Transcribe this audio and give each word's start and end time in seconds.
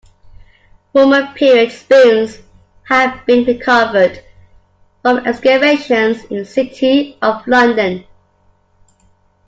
Roman 0.95 1.31
period 1.35 1.71
spoons 1.71 2.39
have 2.89 3.23
been 3.27 3.45
recovered 3.45 4.23
from 5.03 5.19
excavations 5.27 6.23
in 6.23 6.37
the 6.37 6.45
City 6.45 7.19
of 7.21 7.45
London. 7.45 8.03